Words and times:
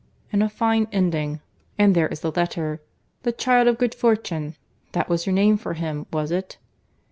—And 0.33 0.41
a 0.41 0.49
fine 0.49 0.87
ending—and 0.91 1.93
there 1.93 2.07
is 2.07 2.21
the 2.21 2.31
letter. 2.31 2.81
The 3.21 3.31
child 3.31 3.67
of 3.67 3.77
good 3.77 3.93
fortune! 3.93 4.55
That 4.93 5.09
was 5.09 5.27
your 5.27 5.33
name 5.33 5.57
for 5.57 5.75
him, 5.75 6.07
was 6.11 6.31
it?" 6.31 6.57